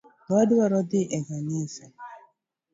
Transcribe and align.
Wadwa 0.29 0.69
dhii 0.89 1.09
e 1.17 1.19
kanisa. 1.27 1.85